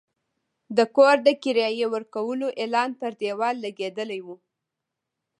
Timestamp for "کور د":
0.95-1.29